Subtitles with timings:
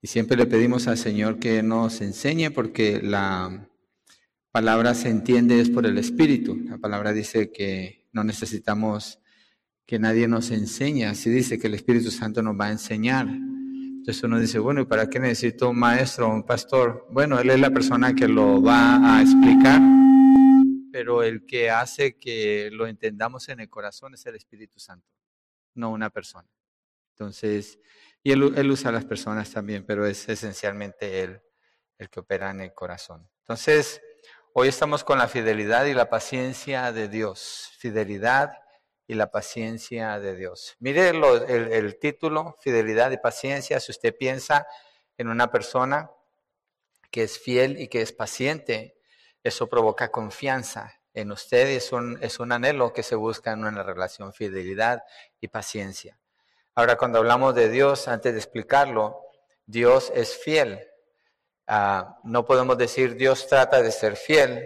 [0.00, 3.68] Y siempre le pedimos al Señor que nos enseñe porque la
[4.52, 6.56] palabra se entiende es por el Espíritu.
[6.68, 9.20] La palabra dice que no necesitamos
[9.86, 13.26] que nadie nos enseñe, así dice que el Espíritu Santo nos va a enseñar.
[13.26, 17.06] Entonces uno dice, bueno, ¿y para qué necesito un maestro un pastor?
[17.10, 19.80] Bueno, él es la persona que lo va a explicar,
[20.92, 25.08] pero el que hace que lo entendamos en el corazón es el Espíritu Santo,
[25.74, 26.48] no una persona.
[27.12, 27.78] Entonces,
[28.22, 31.40] y él, usa a las personas también, pero es esencialmente él
[31.98, 33.28] el que opera en el corazón.
[33.40, 34.02] Entonces,
[34.52, 37.70] hoy estamos con la fidelidad y la paciencia de Dios.
[37.78, 38.52] Fidelidad
[39.06, 40.76] y la paciencia de Dios.
[40.80, 41.24] Mire el,
[41.72, 43.80] el, título, fidelidad y paciencia.
[43.80, 44.66] Si usted piensa
[45.16, 46.10] en una persona
[47.10, 48.98] que es fiel y que es paciente,
[49.42, 53.64] eso provoca confianza en usted y es un, es un anhelo que se busca en
[53.64, 55.02] una relación, fidelidad
[55.40, 56.17] y paciencia.
[56.78, 59.20] Ahora, cuando hablamos de Dios, antes de explicarlo,
[59.66, 60.86] Dios es fiel.
[61.66, 64.64] Ah, no podemos decir Dios trata de ser fiel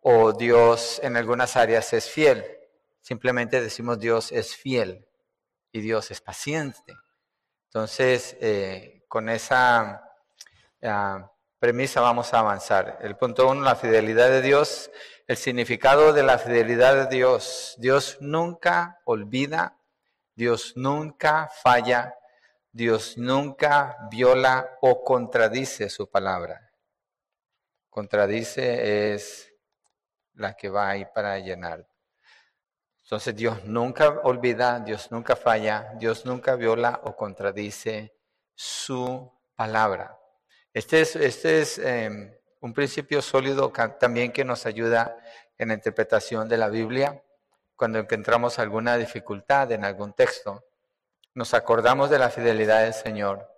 [0.00, 2.46] o Dios en algunas áreas es fiel.
[3.02, 5.06] Simplemente decimos Dios es fiel
[5.70, 6.96] y Dios es paciente.
[7.66, 10.02] Entonces, eh, con esa
[10.82, 13.00] ah, premisa vamos a avanzar.
[13.02, 14.90] El punto uno, la fidelidad de Dios.
[15.26, 17.74] El significado de la fidelidad de Dios.
[17.76, 19.76] Dios nunca olvida
[20.34, 22.16] Dios nunca falla,
[22.72, 26.72] Dios nunca viola o contradice su palabra.
[27.88, 29.52] Contradice es
[30.34, 31.86] la que va ahí para llenar.
[33.04, 38.16] Entonces Dios nunca olvida, Dios nunca falla, Dios nunca viola o contradice
[38.54, 40.18] su palabra.
[40.72, 45.16] Este es, este es em, un principio sólido también que nos ayuda
[45.58, 47.22] en la interpretación de la Biblia
[47.76, 50.64] cuando encontramos alguna dificultad en algún texto,
[51.34, 53.48] nos acordamos de la fidelidad del Señor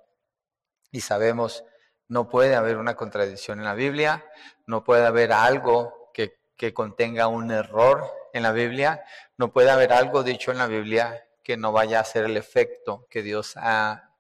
[0.91, 1.65] y sabemos,
[2.09, 4.25] no puede haber una contradicción en la Biblia,
[4.67, 9.05] no puede haber algo que, contenga un error en la Biblia,
[9.37, 13.07] no puede haber algo dicho en la Biblia que no vaya a ser el efecto
[13.11, 14.15] que Dios ha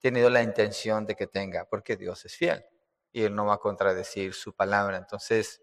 [0.00, 2.64] tenido la intención de que tenga, porque Dios es fiel
[3.12, 4.96] y Él no va a contradecir su palabra.
[4.96, 5.60] Entonces,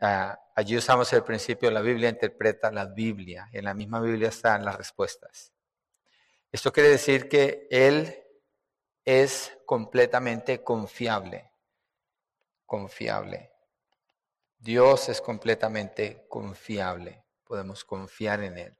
[0.00, 4.64] Ah, allí usamos el principio, la Biblia interpreta la Biblia, en la misma Biblia están
[4.64, 5.52] las respuestas.
[6.52, 8.22] Esto quiere decir que Él
[9.04, 11.50] es completamente confiable,
[12.64, 13.52] confiable.
[14.58, 18.78] Dios es completamente confiable, podemos confiar en Él.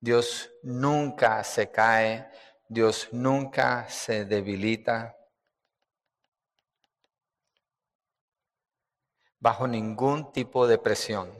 [0.00, 2.28] Dios nunca se cae,
[2.68, 5.16] Dios nunca se debilita,
[9.44, 11.30] bajo ningún tipo de presión.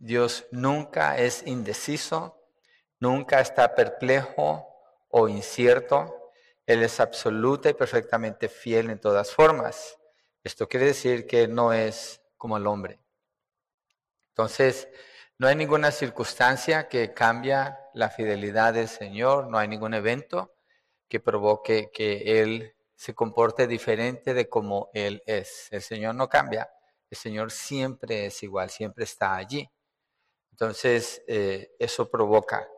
[0.00, 2.36] Dios nunca es indeciso,
[2.98, 4.66] nunca está perplejo
[5.08, 6.32] o incierto.
[6.66, 9.96] Él es absoluta y perfectamente fiel en todas formas.
[10.42, 12.98] Esto quiere decir que no es como el hombre.
[14.30, 14.88] Entonces,
[15.38, 17.54] no hay ninguna circunstancia que cambie
[17.94, 20.56] la fidelidad del Señor, no hay ningún evento
[21.08, 25.68] que provoque que Él se comporte diferente de como Él es.
[25.70, 26.73] El Señor no cambia.
[27.14, 29.70] El Señor siempre es igual, siempre está allí.
[30.50, 32.68] Entonces, eh, eso provoca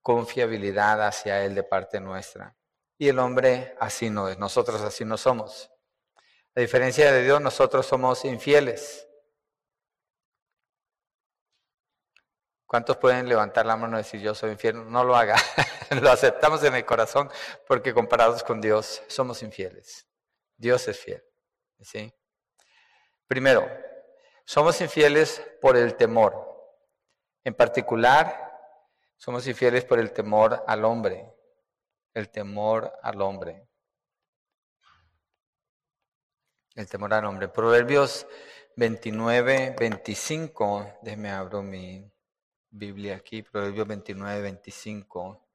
[0.00, 2.56] confiabilidad hacia Él de parte nuestra.
[2.96, 5.70] Y el hombre así no es, nosotros así no somos.
[6.56, 9.06] A diferencia de Dios, nosotros somos infieles.
[12.64, 14.90] ¿Cuántos pueden levantar la mano y decir yo soy infiel?
[14.90, 15.36] No lo haga.
[16.00, 17.30] lo aceptamos en el corazón
[17.66, 20.06] porque comparados con Dios somos infieles.
[20.56, 21.22] Dios es fiel.
[21.82, 22.10] ¿sí?
[23.30, 23.70] Primero,
[24.44, 26.34] somos infieles por el temor.
[27.44, 28.26] En particular,
[29.16, 31.32] somos infieles por el temor al hombre.
[32.12, 33.68] El temor al hombre.
[36.74, 37.46] El temor al hombre.
[37.46, 38.26] Proverbios
[38.74, 40.98] 29, 25.
[41.00, 42.12] Déjeme abro mi
[42.68, 43.44] Biblia aquí.
[43.44, 45.48] Proverbios 29, 25.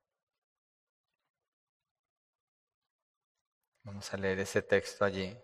[3.84, 5.38] Vamos a leer ese texto allí.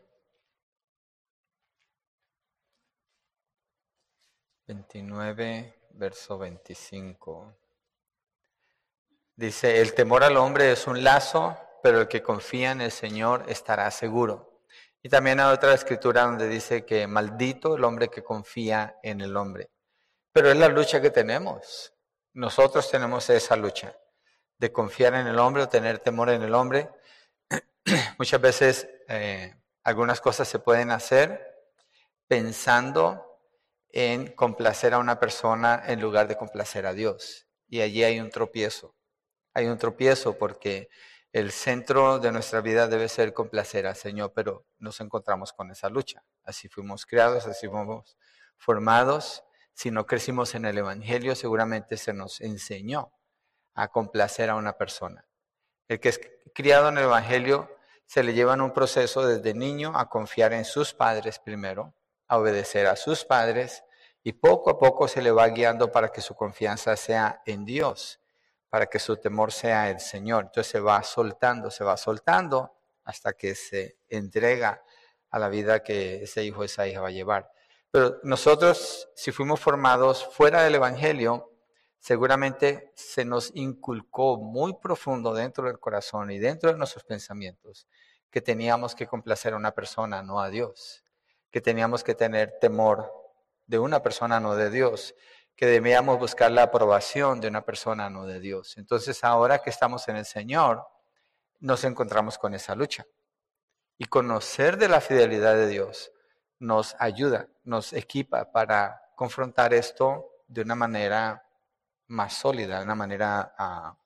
[4.67, 7.55] 29, verso 25.
[9.35, 13.45] Dice, el temor al hombre es un lazo, pero el que confía en el Señor
[13.47, 14.61] estará seguro.
[15.01, 19.35] Y también hay otra escritura donde dice que maldito el hombre que confía en el
[19.35, 19.71] hombre.
[20.31, 21.93] Pero es la lucha que tenemos.
[22.33, 23.97] Nosotros tenemos esa lucha
[24.57, 26.89] de confiar en el hombre o tener temor en el hombre.
[28.19, 31.51] Muchas veces eh, algunas cosas se pueden hacer
[32.27, 33.30] pensando
[33.93, 37.47] en complacer a una persona en lugar de complacer a Dios.
[37.67, 38.95] Y allí hay un tropiezo.
[39.53, 40.89] Hay un tropiezo porque
[41.33, 45.89] el centro de nuestra vida debe ser complacer al Señor, pero nos encontramos con esa
[45.89, 46.23] lucha.
[46.43, 48.17] Así fuimos creados, así fuimos
[48.57, 49.43] formados.
[49.73, 53.13] Si no crecimos en el Evangelio, seguramente se nos enseñó
[53.73, 55.25] a complacer a una persona.
[55.87, 56.19] El que es
[56.53, 57.69] criado en el Evangelio
[58.05, 61.93] se le lleva en un proceso desde niño a confiar en sus padres primero,
[62.31, 63.83] a obedecer a sus padres
[64.23, 68.21] y poco a poco se le va guiando para que su confianza sea en Dios,
[68.69, 70.45] para que su temor sea el Señor.
[70.45, 72.73] Entonces se va soltando, se va soltando
[73.03, 74.81] hasta que se entrega
[75.29, 77.51] a la vida que ese hijo, esa hija va a llevar.
[77.91, 81.51] Pero nosotros, si fuimos formados fuera del Evangelio,
[81.99, 87.89] seguramente se nos inculcó muy profundo dentro del corazón y dentro de nuestros pensamientos
[88.29, 91.00] que teníamos que complacer a una persona, no a Dios,
[91.51, 93.11] que teníamos que tener temor
[93.67, 95.13] de una persona, no de Dios,
[95.55, 98.77] que debíamos buscar la aprobación de una persona, no de Dios.
[98.77, 100.87] Entonces ahora que estamos en el Señor,
[101.59, 103.05] nos encontramos con esa lucha.
[103.97, 106.11] Y conocer de la fidelidad de Dios
[106.57, 111.47] nos ayuda, nos equipa para confrontar esto de una manera
[112.07, 113.97] más sólida, de una manera ah,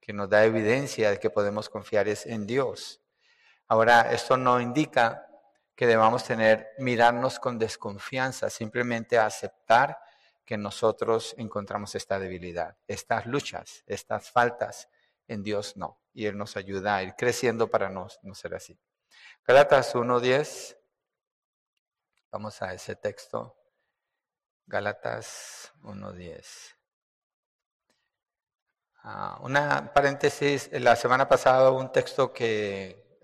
[0.00, 3.00] que nos da evidencia de que podemos confiar en Dios.
[3.68, 5.26] Ahora, esto no indica
[5.74, 9.98] que debamos tener, mirarnos con desconfianza, simplemente aceptar
[10.44, 14.88] que nosotros encontramos esta debilidad, estas luchas, estas faltas.
[15.26, 15.98] En Dios no.
[16.12, 18.78] Y Él nos ayuda a ir creciendo para no, no ser así.
[19.46, 20.76] Galatas 1.10.
[22.30, 23.56] Vamos a ese texto.
[24.66, 26.74] Galatas 1.10.
[29.02, 33.18] Ah, una paréntesis, la semana pasada un texto que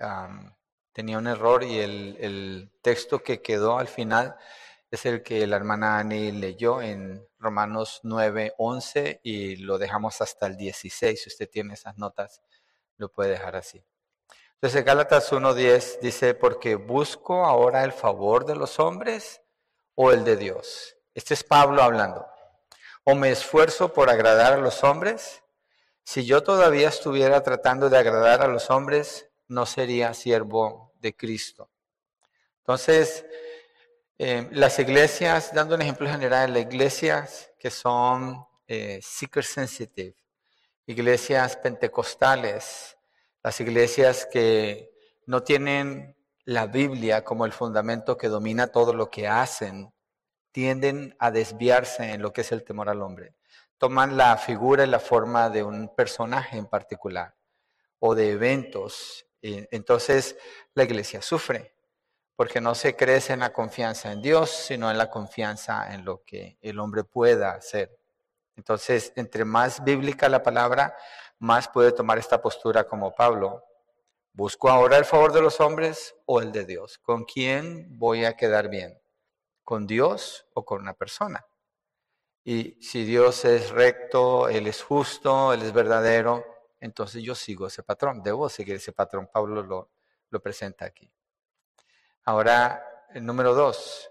[0.92, 4.36] tenía un error y el, texto que quedó al final
[4.90, 10.46] es el que la hermana Annie leyó en Romanos 9, 11 y lo dejamos hasta
[10.46, 11.22] el 16.
[11.22, 12.42] Si usted tiene esas notas,
[12.96, 13.84] lo puede dejar así.
[14.54, 19.42] Entonces Gálatas 1.10 dice, porque busco ahora el favor de los hombres
[19.94, 20.96] o el de Dios.
[21.14, 22.26] Este es Pablo hablando.
[23.04, 25.42] O me esfuerzo por agradar a los hombres.
[26.04, 31.70] Si yo todavía estuviera tratando de agradar a los hombres, no sería siervo de Cristo.
[32.58, 33.26] Entonces,
[34.16, 40.14] eh, las iglesias, dando un ejemplo general, las iglesias que son eh, seeker sensitive,
[40.86, 42.96] iglesias pentecostales,
[43.42, 44.90] las iglesias que
[45.26, 49.92] no tienen la Biblia como el fundamento que domina todo lo que hacen,
[50.52, 53.34] tienden a desviarse en lo que es el temor al hombre.
[53.78, 57.34] Toman la figura y la forma de un personaje en particular
[58.00, 59.26] o de eventos.
[59.42, 60.36] Entonces
[60.74, 61.74] la iglesia sufre
[62.40, 66.24] porque no se crece en la confianza en Dios, sino en la confianza en lo
[66.24, 68.00] que el hombre pueda hacer.
[68.56, 70.96] Entonces, entre más bíblica la palabra,
[71.38, 73.62] más puede tomar esta postura como Pablo.
[74.32, 76.96] ¿Busco ahora el favor de los hombres o el de Dios?
[76.96, 78.98] ¿Con quién voy a quedar bien?
[79.62, 81.46] ¿Con Dios o con una persona?
[82.42, 86.44] Y si Dios es recto, Él es justo, Él es verdadero,
[86.80, 89.28] entonces yo sigo ese patrón, debo seguir ese patrón.
[89.32, 89.90] Pablo lo,
[90.30, 91.10] lo presenta aquí.
[92.24, 94.10] Ahora, el número dos,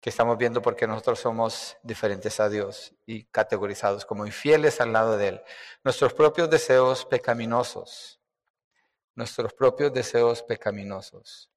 [0.00, 5.18] que estamos viendo porque nosotros somos diferentes a Dios y categorizados como infieles al lado
[5.18, 5.42] de Él.
[5.84, 8.18] Nuestros propios deseos pecaminosos,
[9.14, 11.49] nuestros propios deseos pecaminosos.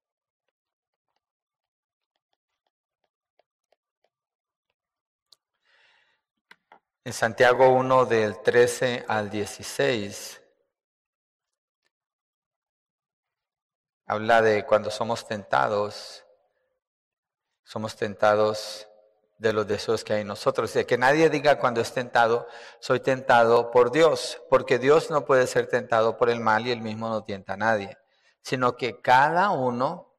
[7.05, 10.41] En Santiago 1 del 13 al 16
[14.05, 16.23] habla de cuando somos tentados
[17.65, 18.87] somos tentados
[19.37, 20.73] de los deseos que hay en nosotros.
[20.73, 22.47] De que nadie diga cuando es tentado,
[22.79, 26.79] soy tentado por Dios, porque Dios no puede ser tentado por el mal y él
[26.79, 27.97] mismo no tienta a nadie,
[28.41, 30.15] sino que cada uno,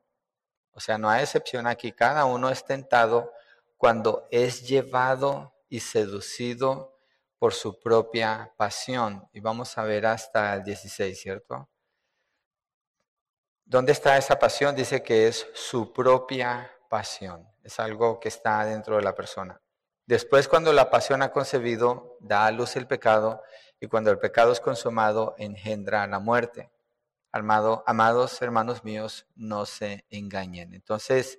[0.73, 3.33] o sea, no hay excepción aquí, cada uno es tentado
[3.79, 6.99] cuando es llevado y seducido
[7.39, 9.29] por su propia pasión.
[9.33, 11.69] Y vamos a ver hasta el 16, ¿cierto?
[13.67, 14.75] ¿Dónde está esa pasión?
[14.75, 19.61] Dice que es su propia pasión, es algo que está dentro de la persona.
[20.07, 23.43] Después, cuando la pasión ha concebido, da a luz el pecado,
[23.81, 26.71] y cuando el pecado es consumado, engendra la muerte.
[27.33, 30.75] Armado, amados hermanos míos, no se engañen.
[30.75, 31.39] Entonces,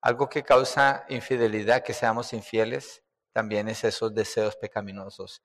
[0.00, 5.42] algo que causa infidelidad, que seamos infieles, también es esos deseos pecaminosos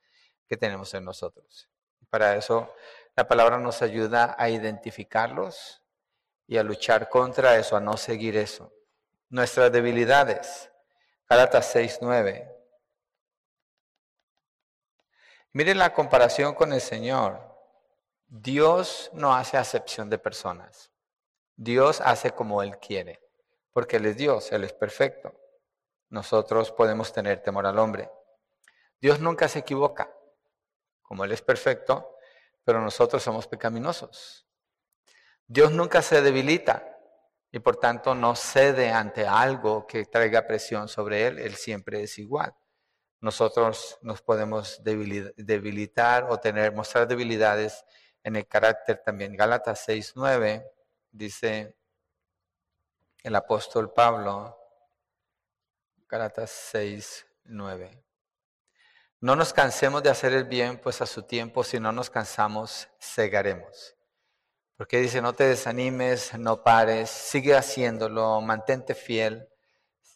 [0.48, 1.70] que tenemos en nosotros.
[2.10, 2.74] Para eso,
[3.16, 5.82] la palabra nos ayuda a identificarlos
[6.48, 8.72] y a luchar contra eso, a no seguir eso
[9.30, 10.72] nuestras debilidades.
[11.28, 12.52] Gálatas 6, 9.
[15.54, 17.42] Miren la comparación con el Señor.
[18.28, 20.92] Dios no hace acepción de personas.
[21.56, 23.22] Dios hace como Él quiere,
[23.72, 25.34] porque Él es Dios, Él es perfecto.
[26.10, 28.10] Nosotros podemos tener temor al hombre.
[29.00, 30.12] Dios nunca se equivoca,
[31.02, 32.16] como Él es perfecto,
[32.64, 34.48] pero nosotros somos pecaminosos.
[35.48, 36.92] Dios nunca se debilita
[37.52, 42.18] y por tanto no cede ante algo que traiga presión sobre Él, Él siempre es
[42.18, 42.54] igual.
[43.22, 47.86] Nosotros nos podemos debilitar o tener, mostrar debilidades
[48.24, 49.36] en el carácter también.
[49.36, 50.64] Gálatas 6.9
[51.12, 51.78] dice
[53.24, 54.58] el apóstol Pablo,
[56.16, 57.92] Gálatas 6, 9.
[59.20, 62.88] No nos cansemos de hacer el bien, pues a su tiempo, si no nos cansamos,
[63.02, 63.98] cegaremos.
[64.78, 69.50] Porque dice, no te desanimes, no pares, sigue haciéndolo, mantente fiel,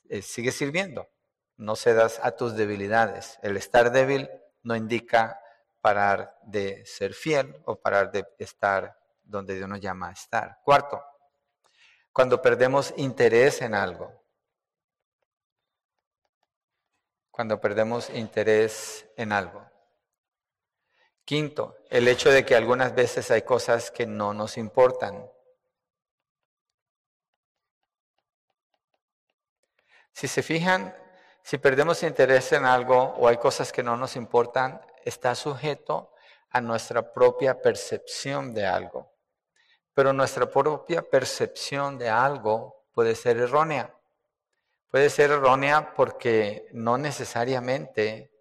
[0.08, 1.10] eh, sigue sirviendo,
[1.58, 3.38] no cedas a tus debilidades.
[3.42, 4.30] El estar débil
[4.64, 5.42] no indica
[5.82, 10.62] parar de ser fiel o parar de estar donde Dios nos llama a estar.
[10.64, 11.04] Cuarto,
[12.14, 14.19] cuando perdemos interés en algo.
[17.32, 19.66] Cuando perdemos interés en algo.
[21.24, 25.30] Quinto, el hecho de que algunas veces hay cosas que no nos importan.
[30.12, 30.96] Si se fijan,
[31.44, 36.14] si perdemos interés en algo o hay cosas que no nos importan, está sujeto
[36.50, 39.14] a nuestra propia percepción de algo.
[39.94, 43.96] Pero nuestra propia percepción de algo puede ser errónea.
[44.90, 48.32] Puede ser errónea porque no necesariamente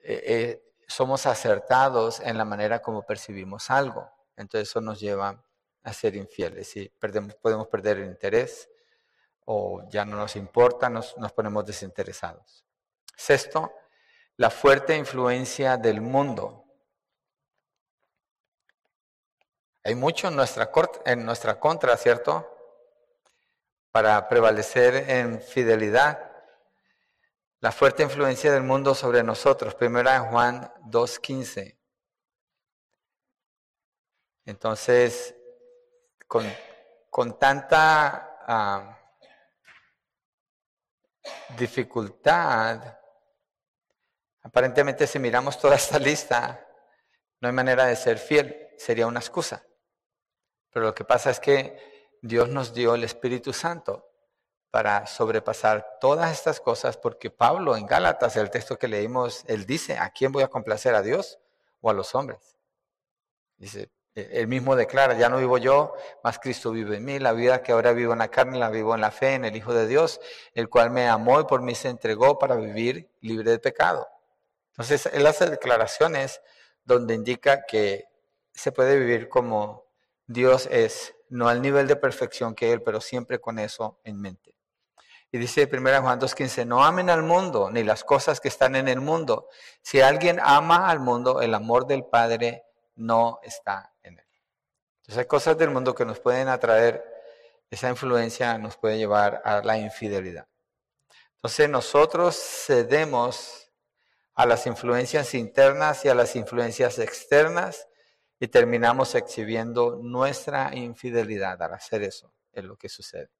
[0.00, 4.10] eh, eh, somos acertados en la manera como percibimos algo.
[4.36, 5.42] Entonces eso nos lleva
[5.82, 8.68] a ser infieles y perdemos, podemos perder el interés
[9.46, 12.66] o ya no nos importa, nos ponemos desinteresados.
[13.16, 13.72] Sexto,
[14.36, 16.64] la fuerte influencia del mundo.
[19.82, 20.70] Hay mucho en nuestra,
[21.06, 22.57] en nuestra contra, ¿cierto?
[23.90, 26.30] Para prevalecer en fidelidad.
[27.60, 29.74] La fuerte influencia del mundo sobre nosotros.
[29.74, 31.76] Primera Juan 2.15.
[34.44, 35.34] Entonces,
[36.26, 36.46] con,
[37.10, 38.98] con tanta ah,
[41.56, 42.98] dificultad
[44.48, 46.66] Aparentemente si miramos toda esta lista,
[47.40, 49.62] no hay manera de ser fiel, sería una excusa.
[50.70, 54.08] Pero lo que pasa es que Dios nos dio el Espíritu Santo
[54.70, 59.96] para sobrepasar todas estas cosas, porque Pablo en Gálatas, el texto que leímos, él dice,
[59.96, 60.94] ¿a quién voy a complacer?
[60.94, 61.38] ¿A Dios
[61.80, 62.56] o a los hombres?
[63.56, 67.32] Dice, e, él mismo declara, ya no vivo yo, más Cristo vive en mí, la
[67.32, 69.72] vida que ahora vivo en la carne la vivo en la fe, en el Hijo
[69.72, 70.20] de Dios,
[70.54, 74.08] el cual me amó y por mí se entregó para vivir libre de pecado.
[74.72, 76.40] Entonces, él hace declaraciones
[76.84, 78.04] donde indica que
[78.52, 79.86] se puede vivir como
[80.26, 84.54] Dios es, no al nivel de perfección que Él, pero siempre con eso en mente.
[85.30, 88.88] Y dice 1 Juan 2.15, no amen al mundo ni las cosas que están en
[88.88, 89.48] el mundo.
[89.82, 92.64] Si alguien ama al mundo, el amor del Padre
[92.96, 94.26] no está en él.
[95.00, 97.04] Entonces hay cosas del mundo que nos pueden atraer,
[97.70, 100.46] esa influencia nos puede llevar a la infidelidad.
[101.34, 103.70] Entonces nosotros cedemos
[104.34, 107.87] a las influencias internas y a las influencias externas
[108.40, 113.30] y terminamos exhibiendo nuestra infidelidad al hacer eso, es lo que sucede.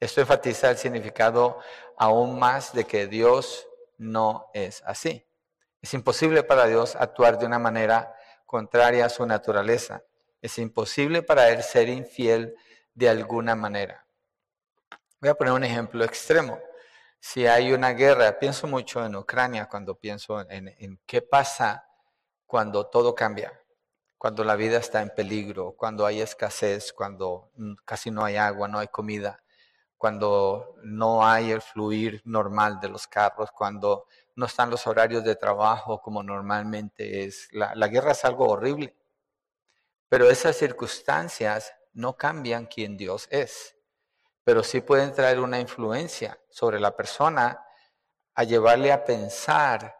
[0.00, 1.58] Esto enfatiza el significado
[1.96, 5.26] aún más de que Dios no es así.
[5.82, 8.14] Es imposible para Dios actuar de una manera
[8.46, 10.02] contraria a su naturaleza.
[10.40, 12.54] Es imposible para Él ser infiel
[12.94, 14.06] de alguna manera.
[15.20, 16.60] Voy a poner un ejemplo extremo
[17.20, 21.88] si hay una guerra, pienso mucho en Ucrania cuando pienso en, qué pasa
[22.46, 23.52] cuando todo cambia,
[24.18, 27.50] cuando la vida está en peligro, cuando hay escasez, cuando
[27.84, 29.42] casi no hay agua, no hay comida,
[29.96, 34.06] cuando no hay el fluir normal de los carros, cuando
[34.36, 37.48] no están los horarios de trabajo como normalmente es.
[37.52, 38.94] la guerra es algo horrible,
[40.08, 43.78] pero esas circunstancias no cambian quién Dios es
[44.48, 47.66] pero sí pueden traer una influencia sobre la persona
[48.34, 49.97] a llevarle a pensar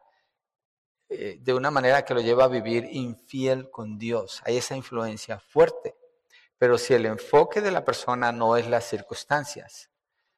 [1.10, 4.42] eh, de una manera que lo lleva a vivir infiel con Dios.
[4.44, 5.96] Hay esa influencia fuerte.
[6.58, 9.90] Pero si el enfoque de la persona no es las circunstancias,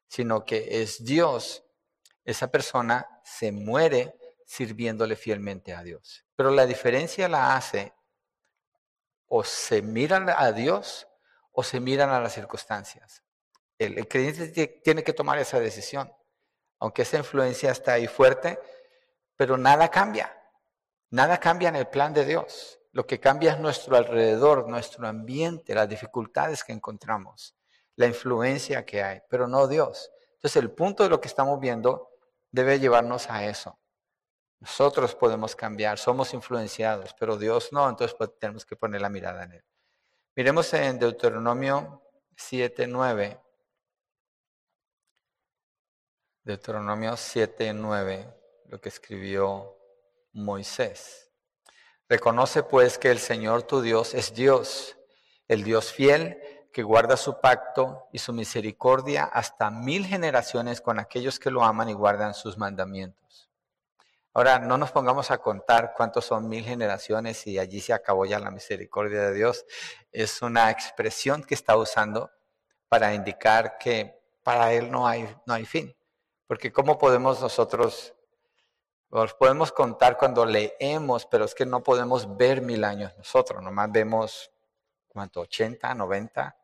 [0.06, 1.64] sino que es Dios,
[2.24, 6.24] esa persona se muere sirviéndole fielmente a Dios.
[6.36, 7.94] Pero la diferencia la hace
[9.26, 11.08] o se miran a Dios
[11.52, 13.22] o se miran a las circunstancias.
[13.78, 16.12] El, creyente tiene que tomar esa decisión,
[16.78, 18.58] aunque esa influencia está ahí fuerte,
[19.36, 20.36] pero nada cambia.
[21.10, 22.78] Nada cambia en el plan de Dios.
[22.92, 27.56] Lo que cambia es nuestro alrededor, nuestro ambiente, las dificultades que encontramos,
[27.96, 30.10] la influencia que hay, pero no Dios.
[30.34, 32.10] Entonces el punto de lo que estamos viendo
[32.50, 33.78] debe llevarnos a eso.
[34.60, 39.44] Nosotros podemos cambiar, somos influenciados, pero Dios no, entonces pues, tenemos que poner la mirada
[39.44, 39.64] en Él.
[40.36, 42.02] Miremos en Deuteronomio
[42.36, 43.40] 7, 9.
[46.42, 48.34] Deuteronomio 7, 9,
[48.66, 49.79] lo que escribió
[50.32, 51.30] Moisés.
[52.08, 54.96] Reconoce pues que el Señor tu Dios es Dios,
[55.48, 56.40] el Dios fiel
[56.72, 61.88] que guarda su pacto y su misericordia hasta mil generaciones con aquellos que lo aman
[61.88, 63.50] y guardan sus mandamientos.
[64.32, 68.38] Ahora, no nos pongamos a contar cuántos son mil generaciones y allí se acabó ya
[68.38, 69.66] la misericordia de Dios.
[70.12, 72.30] Es una expresión que está usando
[72.88, 75.96] para indicar que para Él no hay, no hay fin.
[76.46, 78.14] Porque ¿cómo podemos nosotros,
[79.10, 83.90] los podemos contar cuando leemos, pero es que no podemos ver mil años nosotros, nomás
[83.90, 84.52] vemos,
[85.08, 85.40] ¿cuánto?
[85.40, 86.56] 80, 90,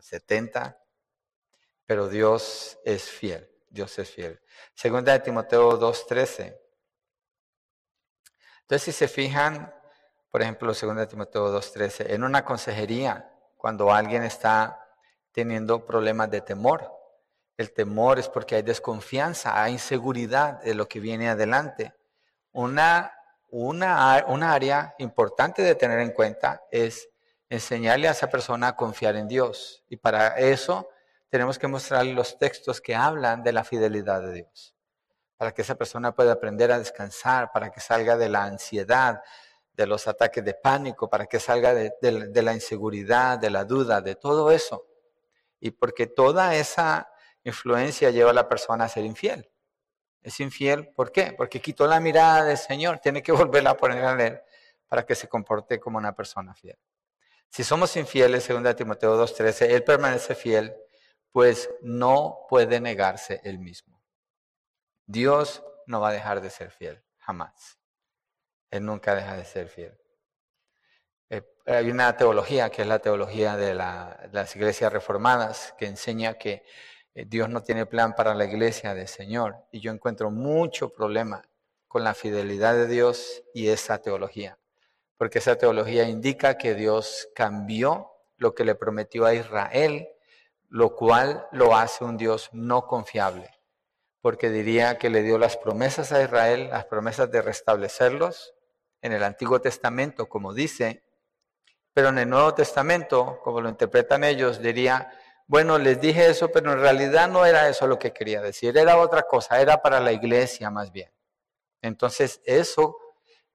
[0.00, 0.82] 70,
[1.86, 4.40] pero Dios es fiel, Dios es fiel.
[4.74, 6.60] Segunda de Timoteo 2.13.
[8.62, 9.72] Entonces, si se fijan,
[10.30, 14.84] por ejemplo, segunda de Timoteo 2.13, en una consejería, cuando alguien está
[15.32, 16.97] teniendo problemas de temor,
[17.58, 21.92] el temor es porque hay desconfianza, hay inseguridad de lo que viene adelante.
[22.52, 23.12] Una,
[23.50, 27.08] una, una área importante de tener en cuenta es
[27.50, 29.82] enseñarle a esa persona a confiar en Dios.
[29.88, 30.88] Y para eso
[31.28, 34.76] tenemos que mostrarle los textos que hablan de la fidelidad de Dios.
[35.36, 39.20] Para que esa persona pueda aprender a descansar, para que salga de la ansiedad,
[39.72, 44.00] de los ataques de pánico, para que salga de, de la inseguridad, de la duda,
[44.00, 44.86] de todo eso.
[45.58, 47.08] Y porque toda esa
[47.48, 49.50] influencia lleva a la persona a ser infiel.
[50.22, 51.32] Es infiel, ¿por qué?
[51.36, 54.40] Porque quitó la mirada del Señor, tiene que volverla a poner a él
[54.88, 56.78] para que se comporte como una persona fiel.
[57.50, 60.76] Si somos infieles, según Timoteo 2.13, Él permanece fiel,
[61.32, 64.02] pues no puede negarse Él mismo.
[65.06, 67.78] Dios no va a dejar de ser fiel, jamás.
[68.70, 69.98] Él nunca deja de ser fiel.
[71.30, 76.64] Eh, hay una teología que es la teología de las iglesias reformadas que enseña que
[77.14, 79.56] Dios no tiene plan para la iglesia del Señor.
[79.72, 81.48] Y yo encuentro mucho problema
[81.88, 84.58] con la fidelidad de Dios y esa teología.
[85.16, 90.08] Porque esa teología indica que Dios cambió lo que le prometió a Israel,
[90.68, 93.50] lo cual lo hace un Dios no confiable.
[94.20, 98.54] Porque diría que le dio las promesas a Israel, las promesas de restablecerlos
[99.00, 101.04] en el Antiguo Testamento, como dice,
[101.92, 105.10] pero en el Nuevo Testamento, como lo interpretan ellos, diría,
[105.48, 108.98] bueno, les dije eso, pero en realidad no era eso lo que quería decir, era
[108.98, 111.10] otra cosa, era para la iglesia más bien.
[111.80, 112.98] Entonces, eso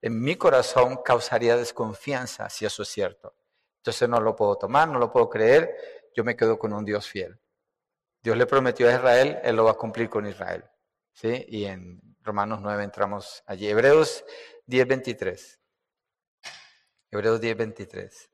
[0.01, 3.35] en mi corazón causaría desconfianza si eso es cierto.
[3.77, 5.77] Entonces no lo puedo tomar, no lo puedo creer,
[6.15, 7.39] yo me quedo con un Dios fiel.
[8.23, 10.63] Dios le prometió a Israel, Él lo va a cumplir con Israel.
[11.13, 11.45] ¿Sí?
[11.47, 13.69] Y en Romanos 9 entramos allí.
[13.69, 14.25] Hebreos
[14.65, 15.59] 10:23.
[17.11, 18.32] Hebreos 10:23.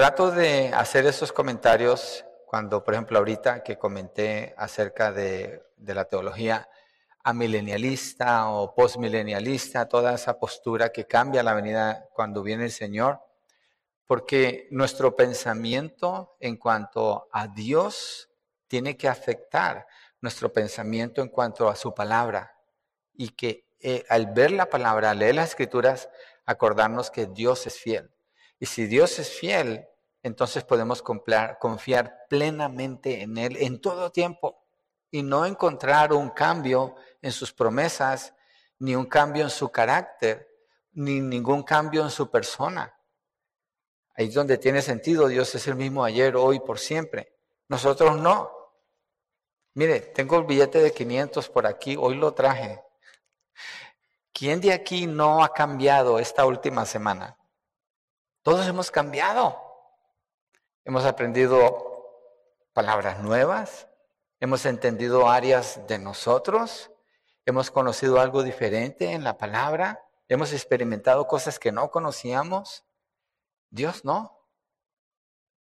[0.00, 6.70] Trato de hacer esos comentarios cuando, por ejemplo, ahorita que comenté acerca de, la teología
[7.22, 13.20] amilenialista o postmilenialista, toda esa postura que cambia la venida cuando viene el Señor,
[14.06, 18.30] porque nuestro pensamiento en cuanto a Dios
[18.68, 19.86] tiene que afectar
[20.22, 22.56] nuestro pensamiento en cuanto a su palabra
[23.12, 26.08] y que eh, al ver la palabra, leer las escrituras,
[26.46, 28.10] acordarnos que Dios es fiel.
[28.58, 29.86] Y si Dios es fiel,
[30.22, 34.64] entonces podemos confiar plenamente en Él en todo tiempo
[35.10, 38.34] y no encontrar un cambio en sus promesas,
[38.78, 40.48] ni un cambio en su carácter,
[40.92, 42.94] ni ningún cambio en su persona.
[44.14, 47.36] Ahí es donde tiene sentido, Dios es el mismo ayer, hoy, por siempre.
[47.68, 48.50] Nosotros no.
[49.74, 52.82] Mire, tengo el billete de 500 por aquí, hoy lo traje.
[54.32, 57.36] ¿Quién de aquí no ha cambiado esta última semana?
[58.42, 59.69] Todos hemos cambiado.
[60.84, 61.90] Hemos aprendido
[62.72, 63.88] palabras nuevas,
[64.40, 66.90] hemos entendido áreas de nosotros,
[67.44, 72.84] hemos conocido algo diferente en la palabra, hemos experimentado cosas que no conocíamos.
[73.70, 74.46] Dios no.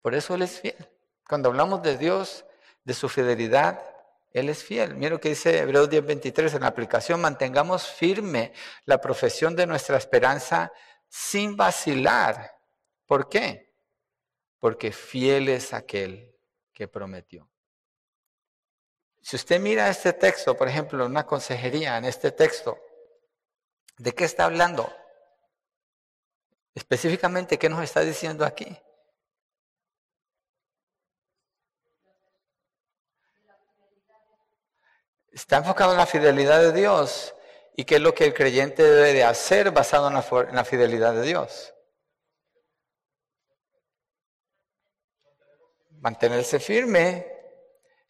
[0.03, 0.91] Por eso Él es fiel.
[1.29, 2.45] Cuando hablamos de Dios,
[2.85, 3.83] de su fidelidad,
[4.33, 4.95] Él es fiel.
[4.97, 8.53] Mira lo que dice Hebreos 10:23 en la aplicación, mantengamos firme
[8.85, 10.73] la profesión de nuestra esperanza
[11.09, 12.57] sin vacilar
[13.07, 13.73] ¿Por qué?
[14.59, 16.35] Porque fiel es aquel
[16.73, 17.51] que prometió.
[19.21, 22.79] Si usted mira este texto, por ejemplo, una consejería en este texto,
[23.99, 24.95] ¿De qué está hablando?
[26.75, 28.79] Específicamente, ¿qué nos está diciendo aquí?
[35.33, 37.35] Está enfocado en la fidelidad de Dios
[37.75, 40.15] y qué es lo que el creyente debe de hacer basado en
[40.55, 41.75] la, fidelidad de Dios.
[46.01, 47.27] Mantenerse firme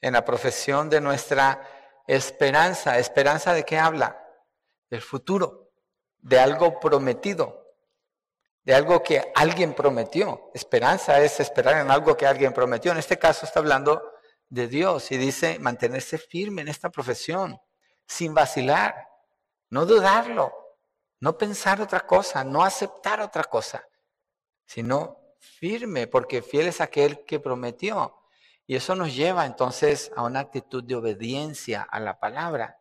[0.00, 1.60] en la profesión de nuestra
[2.06, 2.98] esperanza.
[2.98, 4.22] ¿Esperanza de qué habla?
[4.90, 5.72] Del futuro,
[6.18, 7.74] de algo prometido,
[8.62, 10.50] de algo que alguien prometió.
[10.54, 12.92] Esperanza es esperar en algo que alguien prometió.
[12.92, 14.02] En este caso está hablando
[14.48, 17.58] de Dios y dice mantenerse firme en esta profesión,
[18.06, 19.08] sin vacilar,
[19.70, 20.52] no dudarlo,
[21.20, 23.88] no pensar otra cosa, no aceptar otra cosa,
[24.64, 28.14] sino firme, porque fiel es aquel que prometió.
[28.66, 32.80] Y eso nos lleva entonces a una actitud de obediencia a la palabra,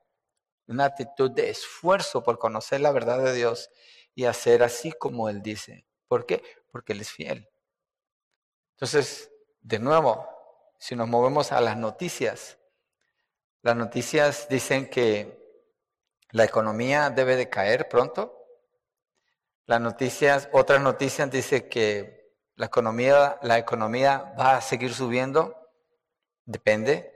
[0.67, 3.69] una actitud de esfuerzo por conocer la verdad de Dios
[4.15, 5.86] y hacer así como Él dice.
[6.08, 6.43] ¿Por qué?
[6.71, 7.47] Porque Él es fiel.
[8.71, 10.28] Entonces, de nuevo,
[10.80, 12.58] si nos movemos a las noticias,
[13.62, 15.43] las noticias dicen que
[16.32, 18.45] la economía debe de caer pronto.
[19.65, 22.24] Las noticias, otras noticias dicen que
[22.56, 25.56] la economía, la economía va a seguir subiendo.
[26.46, 27.13] Depende.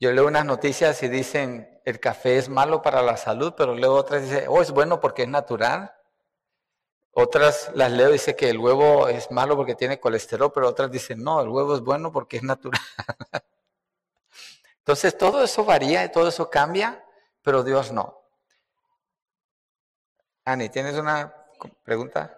[0.00, 3.94] Yo leo unas noticias y dicen el café es malo para la salud, pero leo
[3.94, 5.92] otras y dicen, oh, es bueno porque es natural.
[7.12, 10.90] Otras las leo y dice que el huevo es malo porque tiene colesterol, pero otras
[10.90, 12.80] dicen, no, el huevo es bueno porque es natural.
[14.78, 17.04] Entonces todo eso varía y todo eso cambia,
[17.42, 18.22] pero Dios no.
[20.44, 21.34] Ani, ¿tienes una
[21.82, 22.37] pregunta?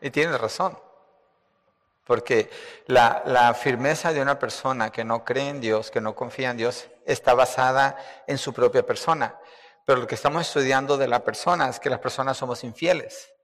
[0.00, 0.78] Y, tienes razón.
[2.04, 2.50] Porque
[2.86, 6.88] la, firmeza de una persona que no cree en Dios, que no confía en Dios,
[7.04, 9.38] está basada en su propia persona.
[9.84, 13.34] Pero lo que estamos estudiando de la persona es que las personas somos infieles.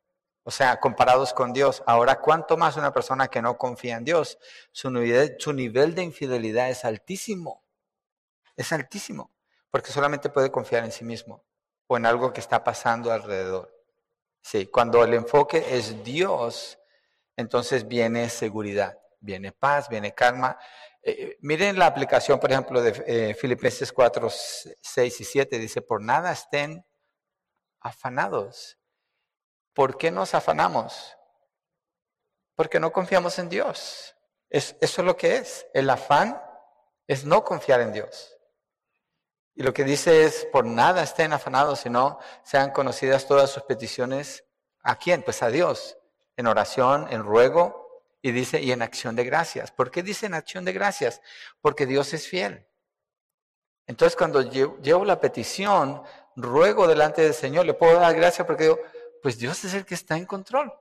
[0.44, 1.82] O sea, comparados con Dios.
[1.86, 4.38] Ahora, ¿cuánto más una persona que no confía en Dios?
[4.72, 7.62] Su nivel, su nivel de infidelidad es altísimo.
[8.56, 9.30] Es altísimo.
[9.70, 11.42] Porque solamente puede confiar en sí mismo
[11.86, 13.73] o en algo que está pasando alrededor.
[14.44, 16.78] Sí, cuando el enfoque es Dios,
[17.35, 20.59] entonces viene seguridad, viene paz, viene calma.
[21.02, 25.59] Eh, eh, miren la aplicación, por ejemplo, de eh, Filipenses 4, 6 y 7.
[25.59, 26.85] Dice, por nada estén
[27.80, 28.78] afanados.
[29.72, 31.16] ¿Por qué nos afanamos?
[32.54, 34.14] Porque no confiamos en Dios.
[34.50, 35.66] eso es lo que es.
[35.72, 36.38] El afán
[37.07, 38.33] es no confiar en Dios.
[39.54, 44.44] Y lo que dice es, por nada estén afanados, sino sean conocidas todas sus peticiones.
[44.82, 45.22] ¿A quién?
[45.22, 45.96] Pues a Dios,
[46.36, 47.84] en oración, en ruego,
[48.20, 49.70] y dice, y en acción de gracias.
[49.70, 51.20] ¿Por qué dice en acción de gracias?
[51.60, 52.66] Porque Dios es fiel.
[53.86, 56.02] Entonces cuando llevo, la petición,
[56.34, 58.80] ruego delante del Señor, le puedo dar gracias porque digo,
[59.22, 60.72] pues Dios es el que está en control.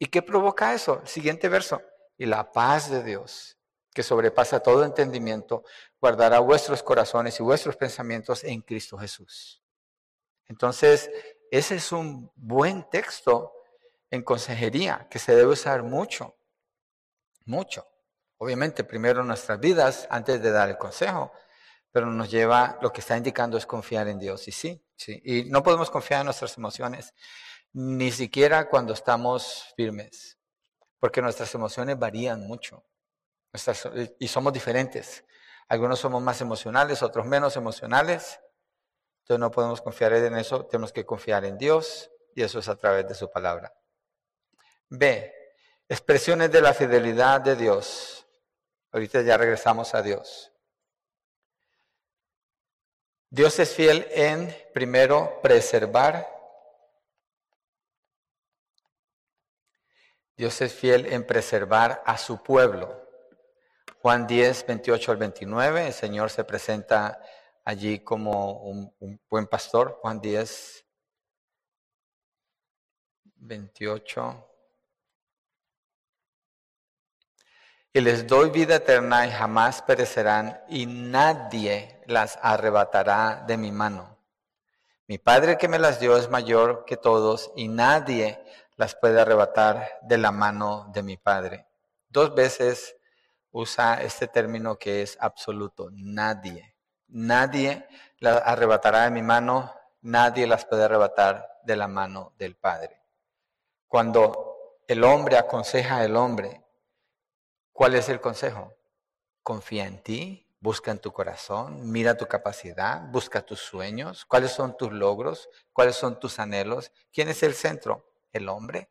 [0.00, 0.98] ¿Y qué provoca eso?
[1.02, 1.80] El siguiente verso.
[2.18, 3.56] Y la paz de Dios,
[3.92, 5.64] que sobrepasa todo entendimiento,
[6.00, 9.62] guardará vuestros corazones y vuestros pensamientos en Cristo Jesús.
[10.48, 11.10] Entonces,
[11.50, 13.52] ese es un buen texto
[14.10, 16.36] en consejería que se debe usar mucho,
[17.44, 17.86] mucho.
[18.38, 21.32] Obviamente, primero nuestras vidas antes de dar el consejo,
[21.92, 24.46] pero nos lleva, lo que está indicando es confiar en Dios.
[24.48, 25.20] Y sí, sí.
[25.24, 27.12] Y no podemos confiar en nuestras emociones,
[27.72, 30.38] ni siquiera cuando estamos firmes,
[30.98, 32.84] porque nuestras emociones varían mucho
[34.18, 35.24] y somos diferentes.
[35.68, 38.40] Algunos somos más emocionales, otros menos emocionales.
[39.20, 42.76] Entonces no podemos confiar en eso, tenemos que confiar en Dios y eso es a
[42.76, 43.72] través de su palabra.
[44.88, 45.32] B.
[45.88, 48.26] Expresiones de la fidelidad de Dios.
[48.92, 50.52] Ahorita ya regresamos a Dios.
[53.28, 56.28] Dios es fiel en, primero, preservar.
[60.36, 62.99] Dios es fiel en preservar a su pueblo.
[64.02, 67.20] Juan 10, 28 al 29, el Señor se presenta
[67.66, 69.98] allí como un, buen pastor.
[70.00, 70.86] Juan 10,
[73.36, 74.48] 28.
[77.92, 84.18] Y les doy vida eterna y jamás perecerán y nadie las arrebatará de mi mano.
[85.08, 88.42] Mi Padre que me las dio es mayor que todos y nadie
[88.76, 91.66] las puede arrebatar de la mano de mi Padre.
[92.08, 92.96] Dos veces
[93.52, 96.76] usa este término que es absoluto, nadie.
[97.08, 97.86] Nadie
[98.18, 103.02] las arrebatará de mi mano, nadie las puede arrebatar de la mano del Padre.
[103.88, 106.64] Cuando el hombre aconseja al hombre,
[107.72, 108.72] ¿cuál es el consejo?
[109.42, 114.76] Confía en ti, busca en tu corazón, mira tu capacidad, busca tus sueños, cuáles son
[114.76, 116.92] tus logros, cuáles son tus anhelos.
[117.12, 118.06] ¿Quién es el centro?
[118.32, 118.90] El hombre.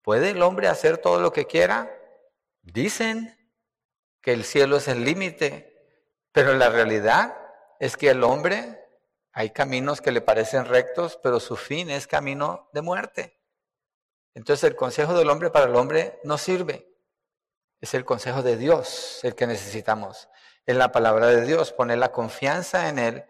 [0.00, 1.90] ¿Puede el hombre hacer todo lo que quiera?
[2.64, 3.36] Dicen
[4.22, 5.86] que el cielo es el límite,
[6.32, 7.36] pero la realidad
[7.78, 8.80] es que el hombre
[9.32, 13.40] hay caminos que le parecen rectos, pero su fin es camino de muerte.
[14.32, 16.88] Entonces el consejo del hombre para el hombre no sirve.
[17.80, 20.28] Es el consejo de Dios el que necesitamos.
[20.64, 23.24] Es la palabra de Dios, poner la confianza en Él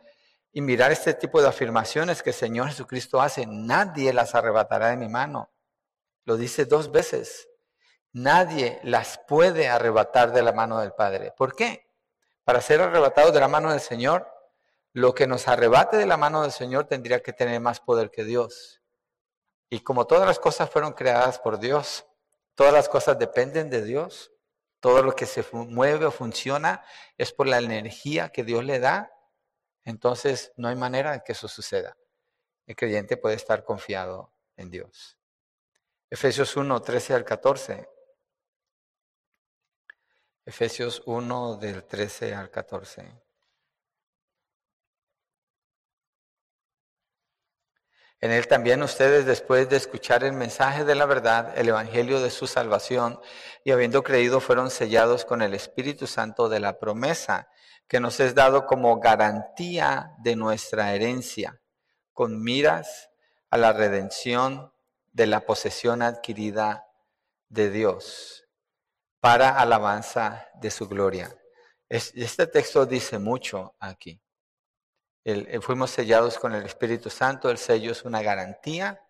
[0.53, 3.47] y mirar este tipo de afirmaciones que el Señor Jesucristo hace.
[3.47, 5.51] Nadie las arrebatará de mi mano.
[6.25, 7.49] Lo dice dos veces.
[8.14, 11.33] Nadie las puede arrebatar de la mano del Padre.
[11.37, 11.90] ¿Por qué?
[12.44, 14.31] Para ser arrebatados de la mano del Señor,
[14.92, 18.22] lo que nos arrebate de la mano del Señor tendría que tener más poder que
[18.22, 18.81] Dios.
[19.68, 22.07] Y como todas las cosas fueron creadas por Dios,
[22.55, 24.31] todas las cosas dependen de Dios,
[24.79, 26.85] todo lo que se mueve o funciona
[27.18, 29.12] es por la energía que Dios le da,
[29.83, 31.96] entonces no hay manera de que eso suceda.
[32.64, 35.18] El creyente puede estar confiado en Dios.
[36.09, 37.94] Efesios 1, 13 al 14.
[40.47, 43.01] Efesios 1 del 13 al 14.
[48.21, 52.29] En él también ustedes, después de escuchar el mensaje de la verdad, el evangelio de
[52.31, 53.19] su salvación,
[53.65, 57.49] y habiendo creído, fueron sellados con el Espíritu Santo de la promesa,
[57.89, 61.63] que nos es dado como garantía de nuestra herencia,
[62.13, 63.09] con miras
[63.49, 64.75] a la redención
[65.13, 66.87] de la posesión adquirida
[67.49, 68.44] de Dios
[69.25, 71.35] para alabanza de su gloria.
[71.89, 74.21] Este texto dice mucho aquí.
[75.63, 79.03] fuimos sellados con el Espíritu Santo, el sello es una garantía.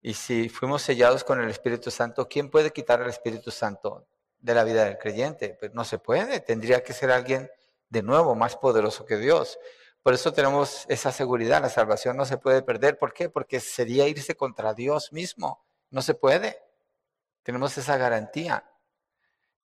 [0.00, 4.54] Y si fuimos sellados con el Espíritu Santo, ¿quién puede quitar el Espíritu Santo de
[4.54, 5.58] la vida del creyente?
[5.60, 7.50] Pues no se puede, tendría que ser alguien
[7.90, 9.58] de nuevo más poderoso que Dios.
[10.02, 12.96] Por eso tenemos esa seguridad, la salvación no se puede perder.
[12.96, 13.28] ¿Por qué?
[13.28, 15.66] Porque sería irse contra Dios mismo.
[15.90, 16.62] No se puede.
[17.42, 18.70] Tenemos esa garantía.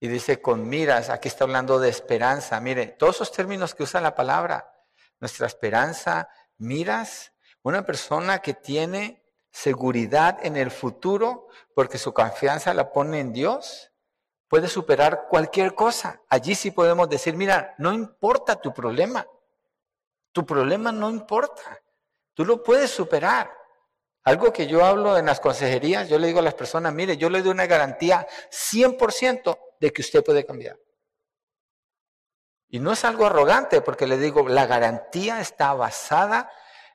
[0.01, 2.61] Y dice con miras, aquí está hablando de esperanza.
[2.61, 4.73] Mire, todos esos términos que usa la palabra,
[5.21, 7.33] nuestra esperanza, miras,
[7.63, 13.93] una persona que tiene seguridad en el futuro porque su confianza la pone en Dios,
[14.47, 16.23] puede superar cualquier cosa.
[16.29, 19.27] Allí sí podemos decir, mira, no importa tu problema,
[20.33, 21.83] tu problema no importa,
[22.35, 23.58] tú lo puedes superar.
[24.29, 27.31] Algo que yo hablo en las consejerías, yo le digo a las personas, mire, yo
[27.31, 30.79] le doy una garantía 100% de que usted puede cambiar.
[32.69, 36.51] Y no es algo arrogante, porque le digo, la garantía está basada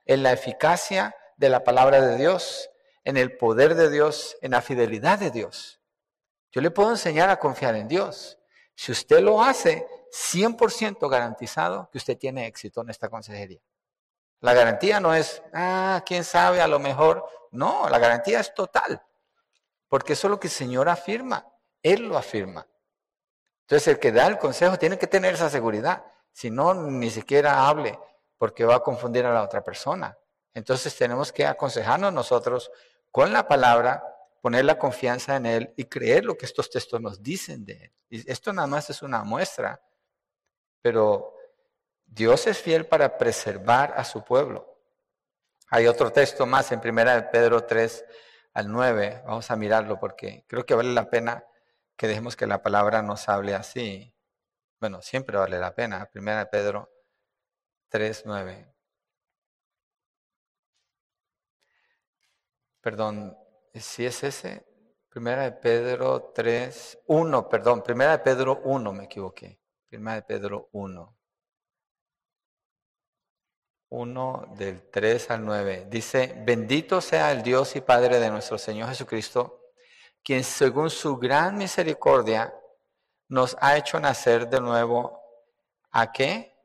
[0.05, 2.69] en la eficacia de la palabra de Dios,
[3.03, 5.81] en el poder de Dios, en la fidelidad de Dios.
[6.51, 8.37] Yo le puedo enseñar a confiar en Dios.
[8.75, 13.63] Si usted lo hace, 100% garantizado que usted tiene éxito en esta consejería.
[14.43, 17.25] La garantía no es, ah, quién sabe, a lo mejor.
[17.51, 19.01] No, la garantía es total.
[19.87, 21.47] Porque eso es lo que el Señor afirma.
[21.81, 22.67] Él lo afirma.
[23.61, 26.03] Entonces el que da el consejo tiene que tener esa seguridad.
[26.33, 27.97] Si no, ni siquiera hable
[28.37, 30.17] porque va a confundir a la otra persona.
[30.53, 32.69] Entonces tenemos que aconsejarnos nosotros
[33.11, 34.03] con la palabra,
[34.41, 37.93] poner la confianza en Él y creer lo que estos textos nos dicen de Él.
[38.09, 39.81] Y esto nada más es una muestra,
[40.81, 41.32] pero
[42.13, 44.79] Dios es fiel para preservar a su pueblo.
[45.69, 48.05] Hay otro texto más en 1 Pedro 3
[48.53, 51.43] al 9, vamos a mirarlo porque creo que vale la pena
[51.97, 54.15] que dejemos que la palabra nos hable así.
[54.79, 56.05] Bueno, siempre vale la pena.
[56.05, 56.91] Primera de Pedro
[57.91, 58.71] 3.9.
[62.79, 63.35] Perdón,
[63.73, 64.67] si es ese,
[65.09, 69.59] Primera de Pedro 3, 1, perdón, Primera de Pedro 1, me equivoqué.
[69.87, 71.17] Primera de Pedro 1.
[73.93, 75.87] 1 del 3 al 9.
[75.89, 79.59] Dice, bendito sea el Dios y Padre de nuestro Señor Jesucristo
[80.23, 82.55] quien según su gran misericordia
[83.27, 85.21] nos ha hecho nacer de nuevo
[85.91, 86.57] a qué?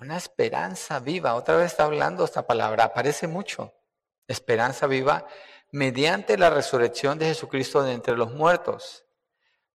[0.00, 1.34] Una esperanza viva.
[1.34, 3.74] Otra vez está hablando esta palabra, aparece mucho.
[4.26, 5.26] Esperanza viva
[5.70, 9.04] mediante la resurrección de Jesucristo de entre los muertos,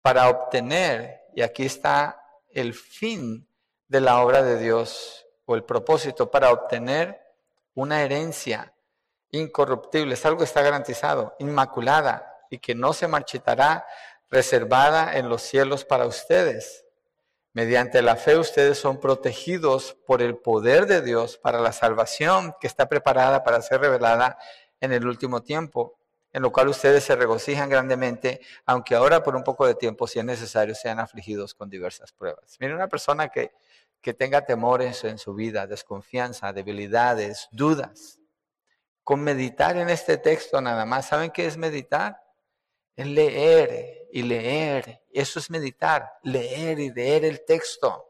[0.02, 3.46] para obtener, y aquí está el fin
[3.88, 7.20] de la obra de Dios o el propósito para obtener
[7.74, 8.72] una herencia
[9.32, 13.84] incorruptible, es algo que está garantizado, inmaculada y que no se marchitará,
[14.30, 16.84] reservada en los cielos para ustedes.
[17.52, 22.68] Mediante la fe ustedes son protegidos por el poder de Dios para la salvación que
[22.68, 24.38] está preparada para ser revelada
[24.80, 25.98] en el último tiempo,
[26.32, 30.20] en lo cual ustedes se regocijan grandemente, aunque ahora por un poco de tiempo, si
[30.20, 32.56] es necesario, sean afligidos con diversas pruebas.
[32.60, 33.50] Miren, una persona que,
[34.00, 38.18] que tenga temores en su vida, desconfianza, debilidades, dudas,
[39.02, 42.22] con meditar en este texto nada más, ¿saben qué es meditar?
[42.94, 45.02] Es leer y leer.
[45.12, 48.06] Eso es meditar, leer y leer el texto.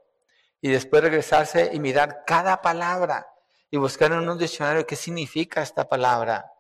[0.61, 3.27] Y después regresarse y mirar cada palabra
[3.71, 6.53] y buscar en un diccionario qué significa esta palabra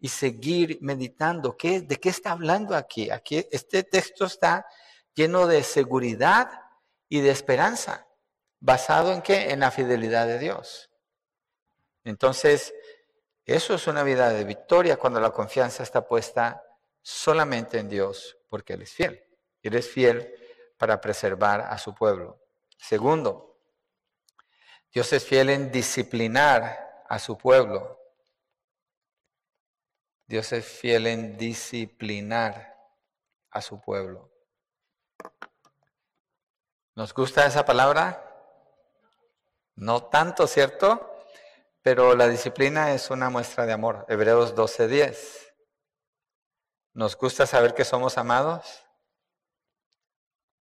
[0.00, 1.56] y seguir meditando.
[1.56, 3.10] ¿Qué, ¿De qué está hablando aquí?
[3.10, 4.66] Aquí este texto está
[5.14, 6.50] lleno de seguridad
[7.08, 8.07] y de esperanza.
[8.60, 9.50] ¿Basado en qué?
[9.50, 10.90] En la fidelidad de Dios.
[12.04, 12.74] Entonces,
[13.44, 16.62] eso es una vida de victoria cuando la confianza está puesta
[17.00, 19.24] solamente en Dios, porque Él es fiel.
[19.62, 20.34] Él es fiel
[20.76, 22.40] para preservar a su pueblo.
[22.76, 23.58] Segundo,
[24.92, 27.98] Dios es fiel en disciplinar a su pueblo.
[30.26, 32.76] Dios es fiel en disciplinar
[33.50, 34.30] a su pueblo.
[36.94, 38.27] ¿Nos gusta esa palabra?
[39.78, 41.24] No tanto, ¿cierto?
[41.82, 44.04] Pero la disciplina es una muestra de amor.
[44.08, 45.54] Hebreos 12:10.
[46.94, 48.84] ¿Nos gusta saber que somos amados?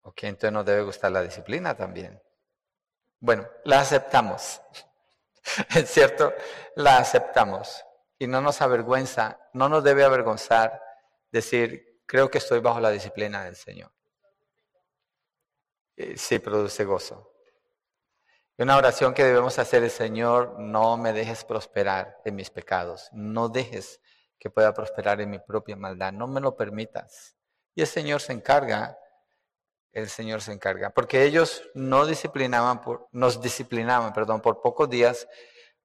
[0.02, 2.22] Ok, entonces nos debe gustar la disciplina también.
[3.18, 4.61] Bueno, la aceptamos.
[5.74, 6.35] ¿Es cierto?
[6.74, 7.83] La aceptamos.
[8.18, 10.83] Y no nos avergüenza, no nos debe avergonzar
[11.31, 13.90] decir, creo que estoy bajo la disciplina del Señor.
[15.96, 17.36] Eh, sí, produce gozo.
[18.58, 23.10] Y una oración que debemos hacer es, Señor, no me dejes prosperar en mis pecados,
[23.12, 24.00] no dejes
[24.38, 27.36] que pueda prosperar en mi propia maldad, no me lo permitas.
[27.74, 28.98] Y el Señor se encarga,
[29.92, 35.28] el Señor se encarga, porque ellos no disciplinaban, por, nos disciplinaban, perdón, por pocos días,